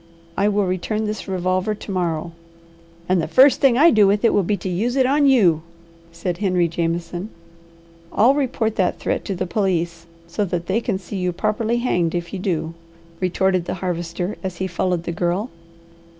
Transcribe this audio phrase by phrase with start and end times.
[0.35, 2.31] I will return this revolver to morrow."
[3.07, 5.61] "And the first thing I do with it will be to use it on you,"
[6.11, 7.29] said Henry Jameson.
[8.11, 12.15] "I'll report that threat to the police, so that they can see you properly hanged
[12.15, 12.73] if you do,"
[13.19, 15.51] retorted the Harvester, as he followed the girl.